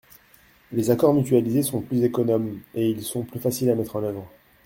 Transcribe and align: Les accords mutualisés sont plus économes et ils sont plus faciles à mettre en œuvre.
Les 0.71 0.89
accords 0.89 1.13
mutualisés 1.13 1.61
sont 1.61 1.81
plus 1.81 2.03
économes 2.03 2.59
et 2.73 2.89
ils 2.89 3.03
sont 3.03 3.21
plus 3.21 3.39
faciles 3.39 3.69
à 3.69 3.75
mettre 3.75 3.97
en 3.97 4.03
œuvre. 4.03 4.27